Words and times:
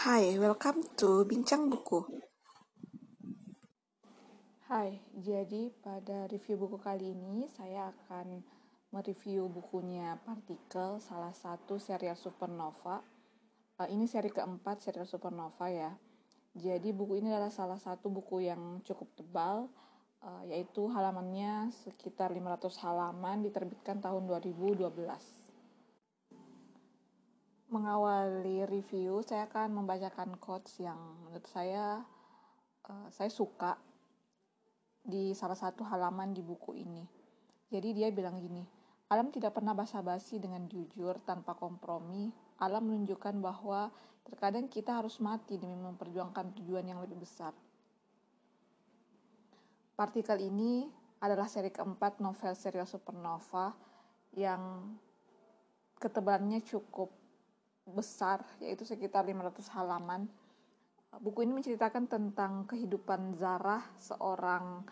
Hai, 0.00 0.32
welcome 0.40 0.80
to 0.96 1.28
Bincang 1.28 1.68
Buku. 1.68 2.00
Hai, 4.64 4.96
jadi 5.12 5.68
pada 5.76 6.24
review 6.24 6.56
buku 6.56 6.80
kali 6.80 7.12
ini 7.12 7.44
saya 7.52 7.92
akan 7.92 8.40
mereview 8.96 9.52
bukunya 9.52 10.16
Partikel, 10.24 11.04
salah 11.04 11.36
satu 11.36 11.76
serial 11.76 12.16
Supernova. 12.16 13.04
Uh, 13.76 13.92
ini 13.92 14.08
seri 14.08 14.32
keempat 14.32 14.80
serial 14.80 15.04
Supernova 15.04 15.68
ya. 15.68 15.92
Jadi 16.56 16.96
buku 16.96 17.20
ini 17.20 17.36
adalah 17.36 17.52
salah 17.52 17.76
satu 17.76 18.08
buku 18.08 18.48
yang 18.48 18.80
cukup 18.80 19.12
tebal, 19.20 19.68
uh, 20.24 20.42
yaitu 20.48 20.88
halamannya 20.88 21.76
sekitar 21.76 22.32
500 22.32 22.72
halaman, 22.88 23.44
diterbitkan 23.44 24.00
tahun 24.00 24.24
2012 24.32 24.96
mengawali 27.70 28.66
review, 28.66 29.22
saya 29.22 29.46
akan 29.46 29.82
membacakan 29.82 30.34
quotes 30.42 30.82
yang 30.82 30.98
menurut 31.22 31.46
saya 31.46 32.02
uh, 32.90 33.08
saya 33.14 33.30
suka 33.30 33.78
di 35.00 35.32
salah 35.32 35.56
satu 35.56 35.86
halaman 35.86 36.34
di 36.34 36.42
buku 36.42 36.76
ini. 36.76 37.06
Jadi 37.70 37.94
dia 37.94 38.10
bilang 38.10 38.42
gini, 38.42 38.66
alam 39.06 39.30
tidak 39.30 39.54
pernah 39.54 39.74
basa-basi 39.74 40.42
dengan 40.42 40.66
jujur 40.66 41.22
tanpa 41.22 41.54
kompromi. 41.54 42.34
Alam 42.58 42.90
menunjukkan 42.90 43.38
bahwa 43.38 43.88
terkadang 44.26 44.66
kita 44.66 44.98
harus 44.98 45.22
mati 45.22 45.56
demi 45.56 45.78
memperjuangkan 45.78 46.58
tujuan 46.60 46.84
yang 46.84 46.98
lebih 46.98 47.22
besar. 47.22 47.54
Partikel 49.94 50.42
ini 50.42 50.90
adalah 51.22 51.46
seri 51.46 51.70
keempat 51.70 52.18
novel 52.18 52.52
serial 52.56 52.88
Supernova 52.88 53.72
yang 54.34 54.94
ketebalannya 56.00 56.64
cukup 56.64 57.19
besar 57.92 58.42
yaitu 58.62 58.86
sekitar 58.86 59.26
500 59.26 59.66
halaman. 59.76 60.30
Buku 61.18 61.42
ini 61.42 61.58
menceritakan 61.58 62.06
tentang 62.06 62.70
kehidupan 62.70 63.34
Zarah, 63.34 63.82
seorang 63.98 64.86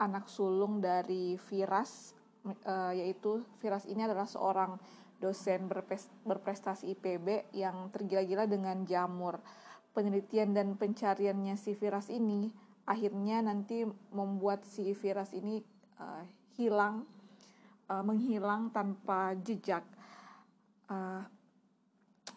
anak 0.00 0.24
sulung 0.32 0.80
dari 0.80 1.36
Firas, 1.36 2.16
eh, 2.48 3.04
yaitu 3.04 3.44
Firas 3.60 3.84
ini 3.84 4.08
adalah 4.08 4.24
seorang 4.24 4.80
dosen 5.18 5.66
berprestasi 6.24 6.94
IPB 6.94 7.50
yang 7.52 7.90
tergila-gila 7.90 8.46
dengan 8.46 8.86
jamur. 8.86 9.42
Penelitian 9.92 10.54
dan 10.54 10.78
pencariannya 10.78 11.58
si 11.58 11.74
Firas 11.74 12.06
ini 12.08 12.48
akhirnya 12.86 13.44
nanti 13.44 13.84
membuat 14.14 14.62
si 14.64 14.94
Firas 14.96 15.34
ini 15.34 15.60
uh, 16.00 16.22
hilang, 16.56 17.04
uh, 17.90 18.00
menghilang 18.00 18.70
tanpa 18.70 19.34
jejak. 19.42 19.82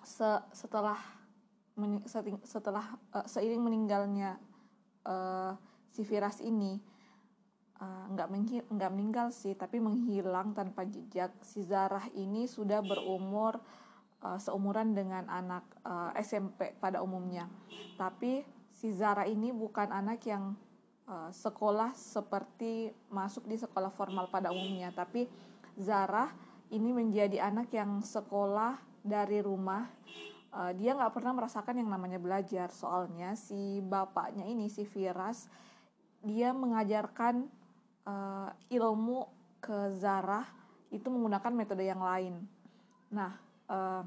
Se 0.01 0.29
setelah 0.51 0.97
setelah 2.45 2.85
uh, 3.15 3.25
seiring 3.25 3.63
meninggalnya 3.63 4.37
uh, 5.07 5.55
si 5.89 6.03
Firas 6.05 6.43
ini 6.43 6.77
uh, 7.81 8.05
nggak 8.13 8.27
menghil 8.29 8.63
nggak 8.69 8.91
meninggal 8.91 9.27
sih 9.33 9.57
tapi 9.57 9.81
menghilang 9.81 10.53
tanpa 10.53 10.85
jejak. 10.85 11.33
Si 11.41 11.65
Zarah 11.65 12.05
ini 12.13 12.45
sudah 12.45 12.83
berumur 12.83 13.57
uh, 14.21 14.37
seumuran 14.37 14.93
dengan 14.93 15.25
anak 15.27 15.65
uh, 15.83 16.13
SMP 16.19 16.75
pada 16.77 17.01
umumnya. 17.01 17.49
Tapi 17.97 18.45
si 18.69 18.93
Zarah 18.93 19.25
ini 19.25 19.49
bukan 19.49 19.89
anak 19.89 20.21
yang 20.25 20.53
uh, 21.09 21.29
sekolah 21.33 21.93
seperti 21.97 22.93
masuk 23.09 23.49
di 23.49 23.57
sekolah 23.57 23.89
formal 23.93 24.29
pada 24.29 24.53
umumnya. 24.53 24.93
Tapi 24.93 25.25
Zarah 25.79 26.29
ini 26.71 26.93
menjadi 26.95 27.51
anak 27.51 27.73
yang 27.73 27.99
sekolah 27.99 28.90
dari 29.01 29.41
rumah 29.41 29.89
uh, 30.53 30.71
dia 30.75 30.93
nggak 30.93 31.13
pernah 31.13 31.33
merasakan 31.35 31.81
yang 31.81 31.89
namanya 31.89 32.19
belajar. 32.21 32.69
Soalnya 32.69 33.33
si 33.33 33.81
bapaknya 33.81 34.45
ini 34.45 34.67
si 34.67 34.85
Firas 34.85 35.49
dia 36.21 36.53
mengajarkan 36.53 37.49
uh, 38.05 38.49
ilmu 38.69 39.25
ke 39.57 39.93
Zarah 39.97 40.45
itu 40.93 41.07
menggunakan 41.09 41.53
metode 41.53 41.83
yang 41.87 42.01
lain. 42.03 42.45
Nah 43.09 43.33
uh, 43.71 44.03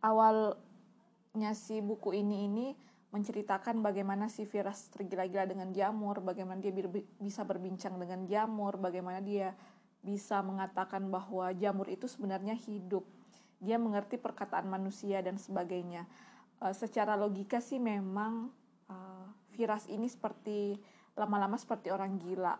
awalnya 0.00 1.52
si 1.52 1.82
buku 1.84 2.16
ini 2.16 2.48
ini 2.48 2.66
menceritakan 3.12 3.84
bagaimana 3.84 4.32
si 4.32 4.48
Firas 4.48 4.88
tergila-gila 4.88 5.44
dengan 5.44 5.68
jamur, 5.76 6.24
bagaimana 6.24 6.56
dia 6.64 6.72
bisa 7.20 7.44
berbincang 7.44 8.00
dengan 8.00 8.24
jamur, 8.24 8.80
bagaimana 8.80 9.20
dia 9.20 9.52
bisa 10.00 10.40
mengatakan 10.40 11.12
bahwa 11.12 11.52
jamur 11.52 11.92
itu 11.92 12.08
sebenarnya 12.08 12.56
hidup 12.56 13.04
dia 13.62 13.78
mengerti 13.78 14.18
perkataan 14.18 14.66
manusia 14.66 15.22
dan 15.22 15.38
sebagainya. 15.38 16.02
Uh, 16.58 16.74
secara 16.74 17.14
logika 17.14 17.62
sih 17.62 17.78
memang 17.78 18.50
uh, 18.90 19.26
Firas 19.54 19.86
ini 19.86 20.10
seperti 20.10 20.74
lama-lama 21.14 21.54
seperti 21.54 21.94
orang 21.94 22.18
gila. 22.18 22.58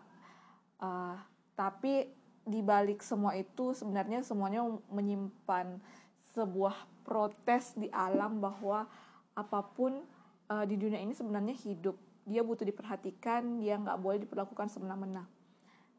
Uh, 0.79 1.19
tapi 1.59 2.07
di 2.43 2.59
balik 2.63 3.03
semua 3.03 3.35
itu 3.35 3.75
sebenarnya 3.75 4.23
semuanya 4.23 4.63
menyimpan 4.91 5.79
sebuah 6.35 6.75
protes 7.03 7.75
di 7.75 7.87
alam 7.91 8.39
bahwa 8.39 8.87
apa 9.35 9.59
pun 9.75 10.01
uh, 10.47 10.65
di 10.67 10.75
dunia 10.79 11.03
ini 11.03 11.11
sebenarnya 11.11 11.55
hidup. 11.67 11.99
Dia 12.23 12.39
butuh 12.39 12.63
diperhatikan, 12.63 13.59
dia 13.59 13.75
nggak 13.75 13.99
boleh 13.99 14.23
diperlakukan 14.23 14.71
semena-mena. 14.71 15.27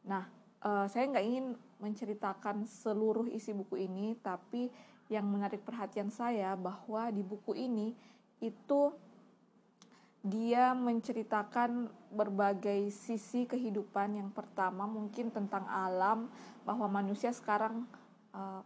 Nah, 0.05 0.25
uh, 0.65 0.85
saya 0.89 1.05
nggak 1.09 1.25
ingin 1.25 1.45
menceritakan 1.77 2.65
seluruh 2.65 3.29
isi 3.29 3.53
buku 3.53 3.85
ini, 3.85 4.17
tapi 4.21 4.73
yang 5.09 5.25
menarik 5.25 5.61
perhatian 5.61 6.09
saya 6.09 6.57
bahwa 6.57 7.13
di 7.13 7.21
buku 7.21 7.53
ini 7.53 7.93
itu 8.41 8.93
dia 10.25 10.73
menceritakan 10.73 11.85
berbagai 12.09 12.89
sisi 12.89 13.45
kehidupan 13.45 14.17
yang 14.17 14.29
pertama 14.33 14.89
mungkin 14.89 15.29
tentang 15.29 15.69
alam 15.69 16.33
bahwa 16.65 16.89
manusia 16.89 17.29
sekarang 17.29 17.85
uh, 18.33 18.65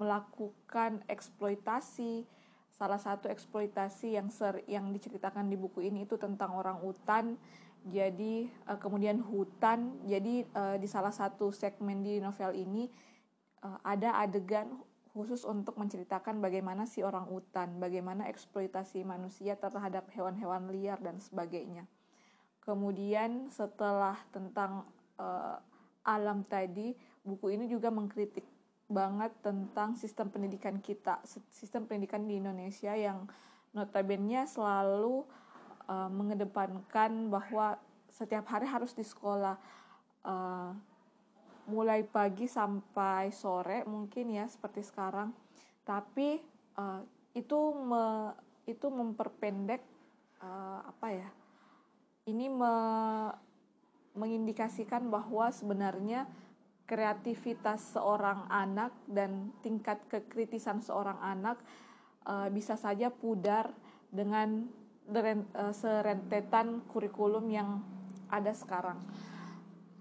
melakukan 0.00 1.04
eksploitasi. 1.12 2.24
Salah 2.72 2.96
satu 2.96 3.28
eksploitasi 3.28 4.16
yang 4.16 4.32
ser 4.32 4.64
yang 4.64 4.88
diceritakan 4.96 5.52
di 5.52 5.60
buku 5.60 5.84
ini 5.84 6.08
itu 6.08 6.16
tentang 6.16 6.56
orang 6.56 6.80
hutan. 6.80 7.36
Jadi 7.84 8.48
uh, 8.64 8.80
kemudian 8.80 9.20
hutan. 9.20 10.00
Jadi 10.08 10.48
uh, 10.56 10.80
di 10.80 10.88
salah 10.88 11.12
satu 11.12 11.52
segmen 11.52 12.00
di 12.00 12.16
novel 12.16 12.56
ini 12.56 12.88
uh, 13.60 13.76
ada 13.84 14.16
adegan 14.24 14.72
khusus 15.12 15.44
untuk 15.44 15.76
menceritakan 15.76 16.40
bagaimana 16.40 16.88
si 16.88 17.04
orang 17.04 17.28
hutan, 17.28 17.76
bagaimana 17.76 18.32
eksploitasi 18.32 19.04
manusia 19.04 19.60
terhadap 19.60 20.08
hewan-hewan 20.16 20.72
liar 20.72 20.96
dan 21.04 21.20
sebagainya. 21.20 21.84
Kemudian 22.64 23.52
setelah 23.52 24.16
tentang 24.32 24.88
uh, 25.20 25.60
alam 26.00 26.48
tadi, 26.48 26.96
buku 27.22 27.52
ini 27.52 27.68
juga 27.68 27.92
mengkritik 27.92 28.48
banget 28.88 29.32
tentang 29.44 29.96
sistem 30.00 30.32
pendidikan 30.32 30.80
kita, 30.80 31.20
sistem 31.52 31.84
pendidikan 31.84 32.24
di 32.24 32.40
Indonesia 32.40 32.96
yang 32.96 33.28
notabene 33.76 34.48
selalu 34.48 35.28
uh, 35.92 36.08
mengedepankan 36.08 37.28
bahwa 37.28 37.76
setiap 38.08 38.48
hari 38.48 38.64
harus 38.64 38.96
di 38.96 39.04
sekolah. 39.04 39.60
Uh, 40.24 40.72
mulai 41.70 42.02
pagi 42.02 42.50
sampai 42.50 43.30
sore 43.30 43.86
mungkin 43.86 44.34
ya 44.34 44.46
seperti 44.50 44.82
sekarang. 44.82 45.30
Tapi 45.82 46.38
uh, 46.78 47.02
itu 47.34 47.58
me, 47.74 48.34
itu 48.66 48.86
memperpendek 48.90 49.82
uh, 50.42 50.80
apa 50.86 51.08
ya 51.10 51.28
ini 52.30 52.46
me, 52.46 52.74
mengindikasikan 54.14 55.10
bahwa 55.10 55.50
sebenarnya 55.50 56.28
kreativitas 56.86 57.96
seorang 57.96 58.44
anak 58.52 58.92
dan 59.08 59.50
tingkat 59.64 59.98
kekritisan 60.12 60.84
seorang 60.84 61.16
anak 61.24 61.56
uh, 62.28 62.52
bisa 62.52 62.76
saja 62.76 63.08
pudar 63.08 63.72
dengan 64.12 64.68
deren, 65.08 65.48
uh, 65.56 65.72
serentetan 65.72 66.84
kurikulum 66.92 67.48
yang 67.48 67.80
ada 68.28 68.52
sekarang 68.52 69.00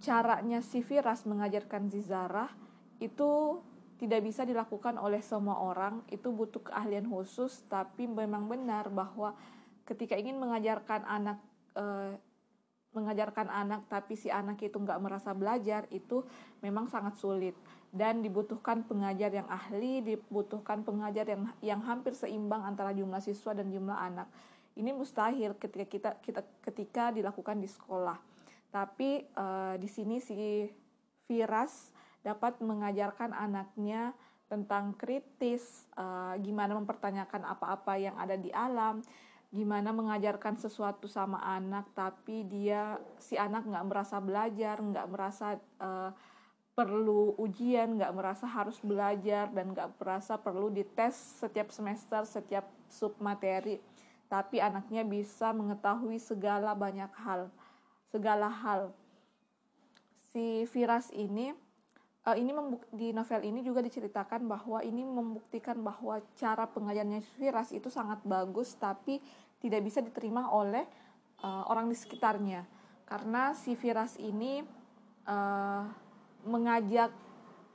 caranya 0.02 0.60
si 0.66 0.82
Firas 0.82 1.24
mengajarkan 1.30 1.88
Zizarah 1.94 2.50
itu 2.98 3.62
tidak 4.02 4.26
bisa 4.26 4.42
dilakukan 4.42 4.98
oleh 4.98 5.22
semua 5.22 5.62
orang, 5.62 6.02
itu 6.10 6.34
butuh 6.34 6.66
keahlian 6.66 7.06
khusus, 7.06 7.62
tapi 7.70 8.10
memang 8.10 8.50
benar 8.50 8.90
bahwa 8.90 9.38
ketika 9.86 10.18
ingin 10.18 10.42
mengajarkan 10.42 11.06
anak 11.06 11.38
eh, 11.78 12.18
mengajarkan 12.92 13.48
anak 13.48 13.88
tapi 13.88 14.20
si 14.20 14.28
anak 14.28 14.60
itu 14.60 14.76
nggak 14.76 15.00
merasa 15.00 15.32
belajar 15.32 15.88
itu 15.94 16.26
memang 16.66 16.90
sangat 16.90 17.16
sulit. 17.22 17.54
Dan 17.92 18.24
dibutuhkan 18.24 18.88
pengajar 18.88 19.36
yang 19.36 19.48
ahli, 19.52 20.02
dibutuhkan 20.02 20.82
pengajar 20.82 21.28
yang 21.28 21.44
yang 21.62 21.82
hampir 21.86 22.18
seimbang 22.18 22.66
antara 22.66 22.96
jumlah 22.96 23.22
siswa 23.22 23.54
dan 23.54 23.70
jumlah 23.70 23.96
anak. 23.96 24.28
Ini 24.76 24.96
mustahil 24.98 25.54
ketika 25.62 25.86
kita 25.86 26.12
kita 26.24 26.42
ketika 26.66 27.04
dilakukan 27.14 27.60
di 27.62 27.70
sekolah 27.70 28.31
tapi 28.72 29.28
uh, 29.36 29.76
di 29.76 29.86
sini 29.92 30.18
si 30.24 30.68
Firas 31.28 31.92
dapat 32.24 32.60
mengajarkan 32.64 33.36
anaknya 33.36 34.16
tentang 34.52 34.96
kritis, 35.00 35.88
uh, 35.96 36.36
gimana 36.44 36.76
mempertanyakan 36.76 37.48
apa-apa 37.48 37.96
yang 37.96 38.16
ada 38.20 38.36
di 38.36 38.52
alam, 38.52 39.00
gimana 39.52 39.92
mengajarkan 39.92 40.56
sesuatu 40.56 41.12
sama 41.12 41.40
anak 41.44 41.92
tapi 41.92 42.48
dia 42.48 43.00
si 43.20 43.36
anak 43.36 43.68
nggak 43.68 43.88
merasa 43.88 44.20
belajar, 44.20 44.80
nggak 44.80 45.08
merasa 45.12 45.60
uh, 45.80 46.12
perlu 46.72 47.36
ujian, 47.36 48.00
nggak 48.00 48.16
merasa 48.16 48.48
harus 48.48 48.80
belajar 48.80 49.52
dan 49.52 49.76
nggak 49.76 50.00
merasa 50.00 50.40
perlu 50.40 50.72
dites 50.72 51.44
setiap 51.44 51.68
semester, 51.72 52.24
setiap 52.24 52.68
sub 52.88 53.16
materi, 53.20 53.80
tapi 54.32 54.64
anaknya 54.64 55.04
bisa 55.04 55.52
mengetahui 55.52 56.16
segala 56.20 56.72
banyak 56.72 57.12
hal, 57.24 57.52
segala 58.12 58.52
hal. 58.52 58.92
Si 60.32 60.68
Firas 60.68 61.12
ini 61.16 61.56
uh, 62.28 62.38
ini 62.38 62.52
di 62.94 63.10
novel 63.16 63.42
ini 63.48 63.66
juga 63.66 63.82
diceritakan 63.82 64.46
bahwa 64.46 64.80
ini 64.86 65.02
membuktikan 65.02 65.80
bahwa 65.82 66.22
cara 66.38 66.70
pengajarnya 66.70 67.24
Firas 67.40 67.74
itu 67.74 67.90
sangat 67.90 68.22
bagus 68.22 68.78
tapi 68.78 69.24
tidak 69.62 69.82
bisa 69.86 70.00
diterima 70.02 70.50
oleh 70.54 70.86
uh, 71.42 71.66
orang 71.70 71.90
di 71.90 71.98
sekitarnya 71.98 72.66
karena 73.06 73.52
si 73.58 73.76
Firas 73.76 74.16
ini 74.22 74.64
uh, 75.28 75.84
mengajak 76.48 77.12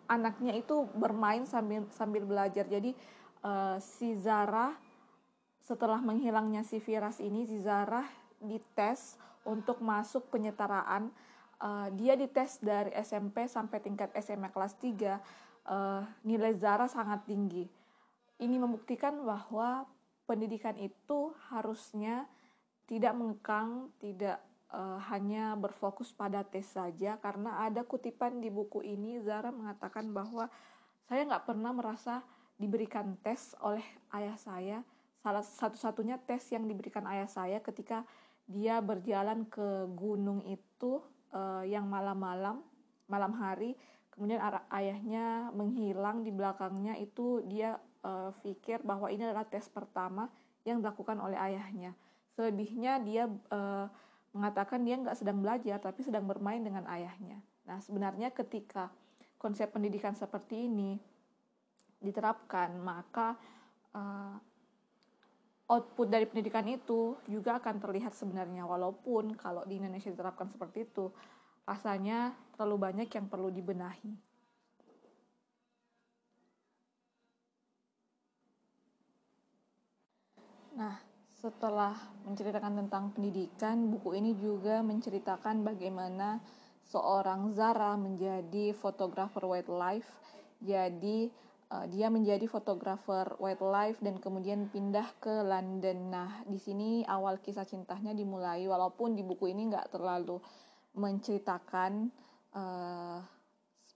anaknya 0.06 0.54
itu 0.54 0.86
bermain 0.94 1.42
sambil 1.44 1.82
sambil 1.90 2.22
belajar 2.22 2.66
jadi 2.66 2.94
uh, 3.42 3.76
si 3.82 4.14
Zara 4.16 4.74
setelah 5.66 5.98
menghilangnya 5.98 6.62
si 6.62 6.78
Firas 6.78 7.18
ini 7.18 7.42
si 7.42 7.58
Zara 7.58 8.06
dites 8.38 9.18
untuk 9.46 9.78
masuk 9.80 10.28
penyetaraan 10.28 11.14
uh, 11.62 11.88
dia 11.94 12.18
dites 12.18 12.60
dari 12.60 12.92
SMP 13.00 13.48
sampai 13.48 13.78
tingkat 13.80 14.12
SMA 14.20 14.52
kelas 14.52 14.76
3 14.76 14.86
uh, 14.86 15.16
eh, 15.66 16.02
nilai 16.22 16.52
Zara 16.58 16.86
sangat 16.86 17.26
tinggi. 17.26 17.66
Ini 18.36 18.56
membuktikan 18.60 19.24
bahwa 19.24 19.88
pendidikan 20.28 20.76
itu 20.76 21.32
harusnya 21.48 22.28
tidak 22.86 23.16
mengekang, 23.16 23.90
tidak 23.98 24.38
uh, 24.70 25.00
hanya 25.10 25.56
berfokus 25.58 26.12
pada 26.14 26.46
tes 26.46 26.68
saja 26.68 27.18
karena 27.18 27.66
ada 27.66 27.82
kutipan 27.82 28.38
di 28.38 28.52
buku 28.52 28.84
ini 28.84 29.18
Zara 29.24 29.50
mengatakan 29.50 30.12
bahwa 30.12 30.52
saya 31.06 31.22
nggak 31.26 31.46
pernah 31.46 31.72
merasa 31.74 32.22
diberikan 32.60 33.16
tes 33.24 33.56
oleh 33.62 33.84
ayah 34.14 34.36
saya. 34.38 34.78
Salah 35.18 35.42
satu-satunya 35.42 36.22
tes 36.22 36.46
yang 36.54 36.70
diberikan 36.70 37.02
ayah 37.10 37.26
saya 37.26 37.58
ketika 37.58 38.06
dia 38.46 38.78
berjalan 38.78 39.46
ke 39.50 39.90
gunung 39.98 40.42
itu 40.46 41.02
uh, 41.34 41.66
yang 41.66 41.90
malam-malam, 41.90 42.62
malam 43.10 43.32
hari, 43.34 43.74
kemudian 44.14 44.38
ayahnya 44.70 45.50
menghilang 45.52 46.22
di 46.22 46.30
belakangnya 46.30 46.94
itu 46.96 47.42
dia 47.50 47.76
uh, 48.06 48.30
pikir 48.40 48.80
bahwa 48.86 49.10
ini 49.10 49.26
adalah 49.26 49.44
tes 49.44 49.66
pertama 49.66 50.30
yang 50.62 50.78
dilakukan 50.78 51.18
oleh 51.18 51.36
ayahnya. 51.36 51.92
Selebihnya 52.38 53.02
dia 53.02 53.26
uh, 53.50 53.86
mengatakan 54.30 54.84
dia 54.86 54.96
nggak 55.00 55.18
sedang 55.18 55.42
belajar 55.42 55.82
tapi 55.82 56.06
sedang 56.06 56.24
bermain 56.28 56.62
dengan 56.62 56.86
ayahnya. 56.86 57.42
Nah 57.66 57.82
sebenarnya 57.82 58.30
ketika 58.30 58.94
konsep 59.40 59.72
pendidikan 59.74 60.14
seperti 60.14 60.70
ini 60.70 61.00
diterapkan 62.00 62.76
maka 62.78 63.34
uh, 63.96 64.36
output 65.66 66.06
dari 66.06 66.26
pendidikan 66.30 66.66
itu 66.70 67.18
juga 67.26 67.58
akan 67.58 67.82
terlihat 67.82 68.14
sebenarnya 68.14 68.62
walaupun 68.62 69.34
kalau 69.34 69.66
di 69.66 69.82
Indonesia 69.82 70.10
diterapkan 70.14 70.46
seperti 70.46 70.86
itu 70.86 71.10
rasanya 71.66 72.30
terlalu 72.54 72.76
banyak 72.90 73.08
yang 73.10 73.26
perlu 73.26 73.50
dibenahi. 73.50 74.14
Nah, 80.76 80.94
setelah 81.34 81.96
menceritakan 82.28 82.86
tentang 82.86 83.10
pendidikan, 83.16 83.90
buku 83.90 84.12
ini 84.14 84.36
juga 84.38 84.84
menceritakan 84.84 85.64
bagaimana 85.66 86.38
seorang 86.86 87.50
Zara 87.56 87.96
menjadi 87.98 88.76
fotografer 88.76 89.42
wildlife. 89.42 90.06
Jadi, 90.60 91.32
uh, 91.70 91.86
dia 91.90 92.06
menjadi 92.12 92.46
fotografer 92.46 93.34
wildlife 93.42 93.98
dan 94.02 94.18
kemudian 94.22 94.70
pindah 94.70 95.06
ke 95.18 95.42
London. 95.42 96.12
Nah, 96.12 96.30
di 96.46 96.58
sini 96.58 97.02
awal 97.06 97.42
kisah 97.42 97.66
cintanya 97.66 98.14
dimulai, 98.14 98.66
walaupun 98.66 99.18
di 99.18 99.22
buku 99.26 99.50
ini 99.50 99.70
nggak 99.70 99.90
terlalu 99.90 100.38
menceritakan 100.96 102.08
uh, 102.54 103.20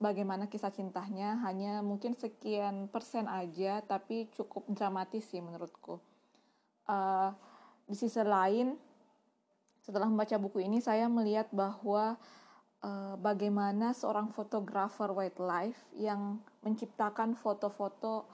bagaimana 0.00 0.48
kisah 0.48 0.72
cintanya, 0.72 1.40
hanya 1.46 1.80
mungkin 1.84 2.16
sekian 2.16 2.88
persen 2.88 3.28
aja, 3.28 3.84
tapi 3.84 4.28
cukup 4.34 4.68
dramatis 4.72 5.28
sih 5.28 5.40
menurutku. 5.40 6.00
Uh, 6.88 7.30
di 7.86 7.94
sisi 7.94 8.20
lain, 8.22 8.74
setelah 9.80 10.06
membaca 10.06 10.36
buku 10.38 10.62
ini, 10.62 10.78
saya 10.82 11.06
melihat 11.06 11.48
bahwa 11.50 12.18
uh, 12.84 13.14
bagaimana 13.20 13.92
seorang 13.96 14.32
fotografer 14.32 15.10
wildlife 15.12 15.78
yang 15.96 16.40
menciptakan 16.60 17.36
foto-foto 17.36 18.28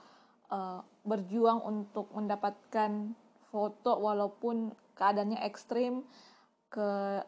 uh, 0.51 0.83
berjuang 1.07 1.63
untuk 1.63 2.11
mendapatkan 2.11 3.15
foto 3.47 3.91
walaupun 3.99 4.75
keadaannya 4.99 5.39
ekstrim 5.43 6.03
ke 6.67 7.23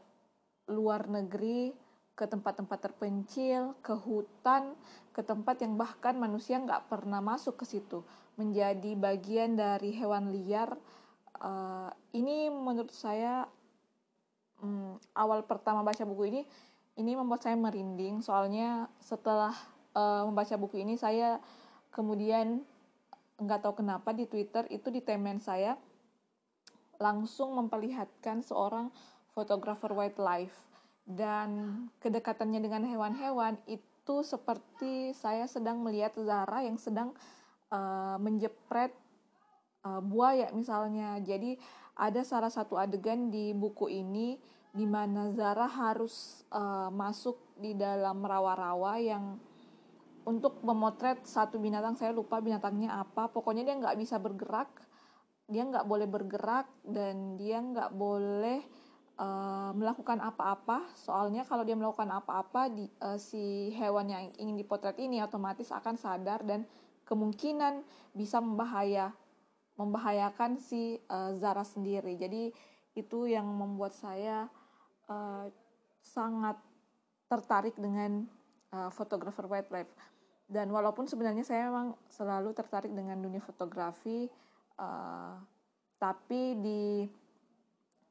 luar 0.70 1.08
negeri 1.08 1.72
ke 2.20 2.28
tempat-tempat 2.28 2.92
terpencil, 2.92 3.80
ke 3.80 3.96
hutan, 3.96 4.76
ke 5.16 5.24
tempat 5.24 5.64
yang 5.64 5.80
bahkan 5.80 6.20
manusia 6.20 6.60
nggak 6.60 6.92
pernah 6.92 7.24
masuk 7.24 7.64
ke 7.64 7.64
situ, 7.64 8.04
menjadi 8.36 8.92
bagian 9.00 9.56
dari 9.56 9.96
hewan 9.96 10.28
liar. 10.36 10.76
Uh, 11.40 11.88
ini 12.12 12.52
menurut 12.52 12.92
saya 12.92 13.48
um, 14.60 15.00
awal 15.16 15.48
pertama 15.48 15.80
baca 15.80 16.04
buku 16.04 16.28
ini 16.28 16.42
ini 17.00 17.16
membuat 17.16 17.48
saya 17.48 17.56
merinding 17.56 18.20
soalnya 18.20 18.92
setelah 19.00 19.56
uh, 19.94 20.28
membaca 20.28 20.56
buku 20.60 20.82
ini 20.82 21.00
saya 21.00 21.40
kemudian 21.94 22.62
nggak 23.40 23.64
tahu 23.64 23.82
kenapa 23.82 24.12
di 24.12 24.28
Twitter 24.28 24.68
itu 24.68 24.92
di 24.92 25.00
temen 25.00 25.40
saya 25.40 25.80
langsung 27.00 27.56
memperlihatkan 27.56 28.44
seorang 28.44 28.92
fotografer 29.32 29.96
wildlife 29.96 30.56
dan 31.08 31.50
kedekatannya 32.04 32.60
dengan 32.60 32.84
hewan-hewan 32.86 33.56
itu 33.66 34.22
seperti 34.22 35.16
saya 35.16 35.48
sedang 35.48 35.80
melihat 35.82 36.14
Zara 36.20 36.62
yang 36.62 36.76
sedang 36.76 37.16
uh, 37.72 38.20
menjepret 38.20 38.94
uh, 39.88 40.04
buaya 40.04 40.52
misalnya. 40.54 41.18
Jadi 41.24 41.58
ada 41.98 42.22
salah 42.22 42.52
satu 42.52 42.78
adegan 42.78 43.32
di 43.34 43.56
buku 43.56 43.90
ini 43.90 44.38
di 44.70 44.86
mana 44.86 45.34
Zara 45.34 45.66
harus 45.66 46.46
uh, 46.54 46.94
masuk 46.94 47.42
di 47.58 47.74
dalam 47.74 48.22
rawa-rawa 48.22 49.02
yang 49.02 49.40
untuk 50.30 50.62
memotret 50.62 51.26
satu 51.26 51.58
binatang 51.58 51.98
saya 51.98 52.14
lupa 52.14 52.38
binatangnya 52.38 53.02
apa. 53.02 53.34
Pokoknya 53.34 53.66
dia 53.66 53.74
nggak 53.82 53.98
bisa 53.98 54.22
bergerak. 54.22 54.70
Dia 55.50 55.66
nggak 55.66 55.90
boleh 55.90 56.06
bergerak 56.06 56.70
dan 56.86 57.34
dia 57.34 57.58
nggak 57.58 57.90
boleh 57.98 58.62
uh, 59.18 59.74
melakukan 59.74 60.22
apa-apa. 60.22 60.86
Soalnya 60.94 61.42
kalau 61.50 61.66
dia 61.66 61.74
melakukan 61.74 62.14
apa-apa 62.14 62.70
di, 62.70 62.86
uh, 63.02 63.18
si 63.18 63.74
hewan 63.74 64.14
yang 64.14 64.30
ingin 64.38 64.54
dipotret 64.54 65.02
ini 65.02 65.18
otomatis 65.26 65.74
akan 65.74 65.98
sadar 65.98 66.46
dan 66.46 66.70
kemungkinan 67.10 67.82
bisa 68.14 68.38
membahaya 68.38 69.10
membahayakan 69.82 70.62
si 70.62 71.02
uh, 71.10 71.34
Zara 71.42 71.66
sendiri. 71.66 72.14
Jadi 72.22 72.54
itu 72.94 73.20
yang 73.26 73.50
membuat 73.50 73.98
saya 73.98 74.46
uh, 75.10 75.50
sangat 76.06 76.62
tertarik 77.26 77.74
dengan 77.80 78.30
uh, 78.76 78.94
fotografer 78.94 79.50
wildlife 79.50 79.90
dan 80.50 80.68
walaupun 80.74 81.06
sebenarnya 81.06 81.46
saya 81.46 81.70
memang 81.70 81.94
selalu 82.10 82.52
tertarik 82.58 82.90
dengan 82.90 83.22
dunia 83.22 83.40
fotografi 83.40 84.26
uh, 84.82 85.38
tapi 86.02 86.58
di 86.58 87.06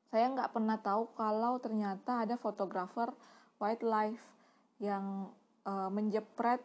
saya 0.08 0.32
nggak 0.32 0.54
pernah 0.56 0.78
tahu 0.80 1.12
kalau 1.12 1.60
ternyata 1.60 2.24
ada 2.24 2.40
fotografer 2.40 3.12
wildlife 3.60 4.22
yang 4.80 5.28
uh, 5.68 5.90
menjepret 5.92 6.62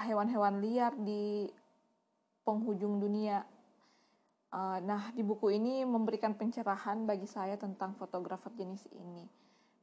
hewan-hewan 0.00 0.58
liar 0.60 0.92
di 0.98 1.46
penghujung 2.42 2.98
dunia. 2.98 3.44
Uh, 4.50 4.78
nah, 4.86 5.10
di 5.12 5.26
buku 5.26 5.52
ini 5.52 5.82
memberikan 5.82 6.32
pencerahan 6.34 7.04
bagi 7.04 7.26
saya 7.26 7.58
tentang 7.58 7.94
fotografer 7.98 8.50
jenis 8.54 8.86
ini. 8.94 9.26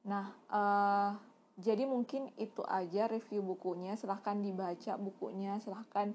Nah, 0.07 0.25
uh, 0.49 1.11
jadi 1.53 1.85
mungkin 1.85 2.33
itu 2.41 2.65
aja 2.65 3.05
review 3.05 3.45
bukunya. 3.45 3.93
Silahkan 3.93 4.33
dibaca 4.33 4.97
bukunya, 4.97 5.61
silahkan 5.61 6.09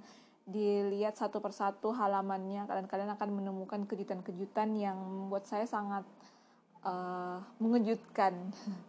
dilihat 0.49 1.15
satu 1.15 1.39
persatu 1.39 1.95
halamannya. 1.95 2.67
Kalian-kalian 2.67 3.15
akan 3.15 3.29
menemukan 3.31 3.87
kejutan-kejutan 3.87 4.75
yang 4.75 4.99
membuat 4.99 5.47
saya 5.47 5.63
sangat 5.71 6.03
uh, 6.83 7.39
mengejutkan. 7.63 8.35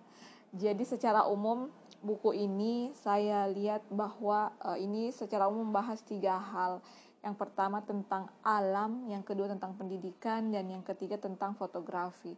jadi 0.63 0.81
secara 0.81 1.29
umum 1.29 1.69
buku 2.01 2.33
ini 2.33 2.95
saya 2.97 3.45
lihat 3.45 3.85
bahwa 3.93 4.49
uh, 4.65 4.79
ini 4.79 5.13
secara 5.13 5.45
umum 5.45 5.69
membahas 5.69 6.01
tiga 6.01 6.33
hal. 6.33 6.81
Yang 7.19 7.35
pertama 7.35 7.83
tentang 7.83 8.31
alam, 8.41 9.05
yang 9.11 9.21
kedua 9.21 9.51
tentang 9.51 9.75
pendidikan, 9.75 10.55
dan 10.55 10.71
yang 10.71 10.81
ketiga 10.81 11.19
tentang 11.19 11.51
fotografi. 11.51 12.31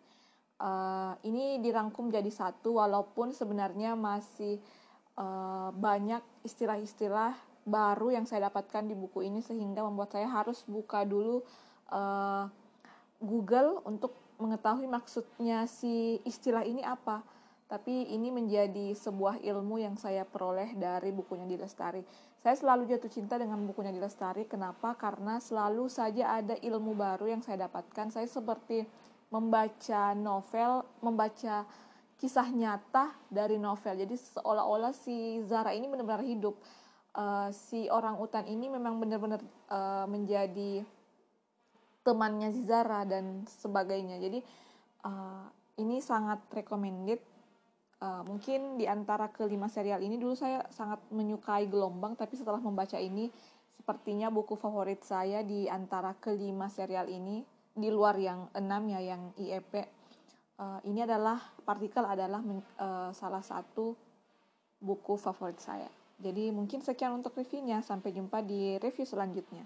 Uh, 0.61 1.17
ini 1.25 1.57
dirangkum 1.57 2.13
jadi 2.13 2.29
satu, 2.29 2.77
walaupun 2.77 3.33
sebenarnya 3.33 3.97
masih 3.97 4.61
uh, 5.17 5.73
banyak 5.73 6.21
istilah-istilah 6.45 7.33
baru 7.65 8.13
yang 8.13 8.29
saya 8.29 8.45
dapatkan 8.45 8.85
di 8.85 8.93
buku 8.93 9.25
ini 9.25 9.41
sehingga 9.41 9.81
membuat 9.81 10.13
saya 10.13 10.29
harus 10.29 10.61
buka 10.69 11.01
dulu 11.01 11.41
uh, 11.89 12.45
Google 13.21 13.81
untuk 13.89 14.13
mengetahui 14.41 14.89
maksudnya 14.89 15.65
si 15.65 16.21
istilah 16.25 16.65
ini 16.65 16.85
apa. 16.85 17.21
Tapi 17.71 18.11
ini 18.11 18.27
menjadi 18.35 18.91
sebuah 18.91 19.39
ilmu 19.39 19.79
yang 19.79 19.95
saya 19.95 20.27
peroleh 20.27 20.75
dari 20.75 21.15
bukunya 21.15 21.47
di 21.47 21.55
Lestari. 21.55 22.03
Saya 22.43 22.59
selalu 22.59 22.83
jatuh 22.91 23.07
cinta 23.07 23.39
dengan 23.39 23.63
bukunya 23.63 23.95
di 23.95 24.01
Lestari. 24.01 24.43
Kenapa? 24.43 24.91
Karena 24.99 25.39
selalu 25.39 25.87
saja 25.87 26.35
ada 26.35 26.59
ilmu 26.59 26.91
baru 26.91 27.31
yang 27.31 27.39
saya 27.39 27.71
dapatkan. 27.71 28.11
Saya 28.11 28.27
seperti 28.27 28.83
membaca 29.31 30.11
novel, 30.11 30.83
membaca 30.99 31.63
kisah 32.19 32.51
nyata 32.51 33.15
dari 33.31 33.57
novel. 33.57 33.97
Jadi 34.05 34.13
seolah-olah 34.13 34.93
si 34.93 35.41
Zara 35.47 35.73
ini 35.73 35.87
benar-benar 35.89 36.21
hidup. 36.21 36.59
Uh, 37.11 37.51
si 37.51 37.91
orang 37.91 38.15
utan 38.23 38.47
ini 38.47 38.71
memang 38.71 38.95
benar-benar 38.99 39.43
uh, 39.67 40.07
menjadi 40.07 40.85
temannya 42.03 42.53
Zara 42.67 43.07
dan 43.07 43.47
sebagainya. 43.47 44.19
Jadi 44.21 44.39
uh, 45.07 45.47
ini 45.79 46.03
sangat 46.03 46.43
recommended. 46.53 47.19
Uh, 48.01 48.25
mungkin 48.25 48.81
di 48.81 48.89
antara 48.89 49.29
kelima 49.29 49.69
serial 49.69 50.01
ini 50.01 50.17
dulu 50.17 50.33
saya 50.33 50.65
sangat 50.73 50.97
menyukai 51.13 51.69
Gelombang, 51.69 52.17
tapi 52.17 52.33
setelah 52.33 52.57
membaca 52.57 52.97
ini 52.97 53.29
sepertinya 53.77 54.29
buku 54.33 54.57
favorit 54.57 55.05
saya 55.05 55.45
di 55.45 55.69
antara 55.69 56.17
kelima 56.17 56.65
serial 56.69 57.09
ini 57.09 57.45
di 57.81 57.89
luar 57.89 58.15
yang 58.21 58.47
enam 58.53 58.85
ya 58.87 59.01
yang 59.01 59.33
IEP. 59.35 59.73
Uh, 60.61 60.77
ini 60.85 61.01
adalah 61.01 61.41
partikel 61.65 62.05
adalah 62.05 62.39
uh, 62.77 63.09
salah 63.11 63.41
satu 63.41 63.97
buku 64.77 65.17
favorit 65.17 65.57
saya. 65.57 65.89
Jadi 66.21 66.53
mungkin 66.53 66.85
sekian 66.85 67.17
untuk 67.17 67.33
reviewnya. 67.33 67.81
Sampai 67.81 68.13
jumpa 68.13 68.45
di 68.45 68.77
review 68.77 69.09
selanjutnya. 69.09 69.65